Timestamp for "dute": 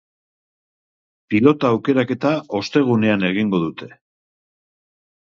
3.65-3.91